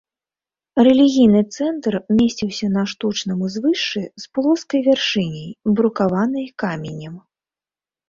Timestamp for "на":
2.79-2.83